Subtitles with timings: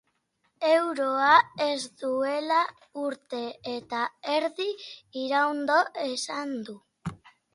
[0.67, 2.61] Euroak ez duela
[3.03, 4.01] urte eta
[4.37, 4.67] erdi
[5.27, 5.77] iraungo
[6.07, 6.79] esan du.